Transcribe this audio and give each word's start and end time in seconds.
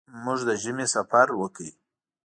موږ 0.23 0.39
د 0.47 0.49
ژمي 0.61 0.85
سفر 0.95 1.27
وکړ. 1.39 1.65